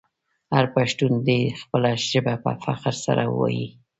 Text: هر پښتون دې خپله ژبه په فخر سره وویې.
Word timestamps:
هر 0.55 0.65
پښتون 0.75 1.11
دې 1.27 1.39
خپله 1.61 1.89
ژبه 2.09 2.33
په 2.43 2.51
فخر 2.63 2.95
سره 3.05 3.23
وویې. 3.27 3.67